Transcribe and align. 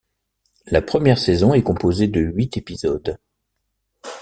La 0.65 0.81
première 0.81 1.19
saison 1.19 1.53
est 1.53 1.61
composée 1.61 2.07
de 2.07 2.21
huit 2.21 2.57
épisodes. 2.57 3.19